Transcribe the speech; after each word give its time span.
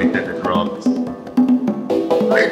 with 0.00 0.14
the 0.14 0.40
drums. 0.40 0.86
I 2.32 2.48